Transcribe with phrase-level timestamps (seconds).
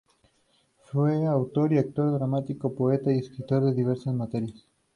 [0.85, 4.67] Fue autor y actor dramático, poeta y escritor de diversas materias.